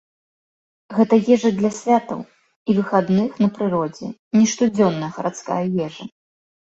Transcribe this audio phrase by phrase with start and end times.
[0.99, 2.23] Гэта ежа для святаў
[2.71, 4.07] і выхадных на прыродзе,
[4.39, 6.03] не штодзённая гарадская ежа.